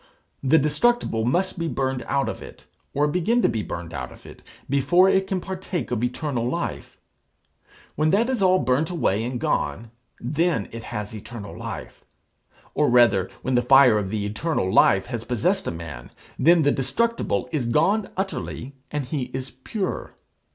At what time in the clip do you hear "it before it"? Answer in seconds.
4.25-5.27